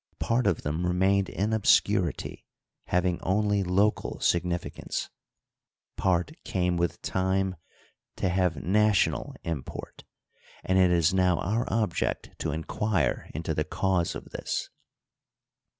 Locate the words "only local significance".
3.21-5.11